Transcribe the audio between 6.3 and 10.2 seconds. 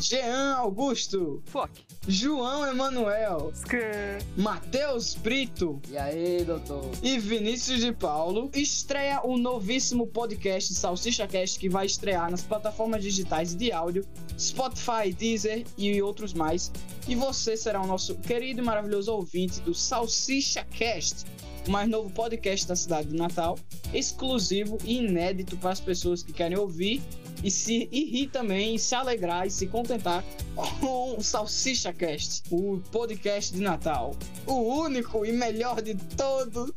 doutor? e Vinícius de Paulo estreia o novíssimo